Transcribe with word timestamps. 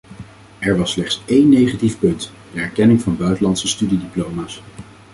Er 0.59 0.77
was 0.77 0.91
slechts 0.91 1.21
één 1.25 1.49
negatief 1.49 1.99
punt: 1.99 2.31
de 2.53 2.59
erkenning 2.59 3.01
van 3.01 3.17
buitenlandse 3.17 3.67
studiediploma’s. 3.67 4.61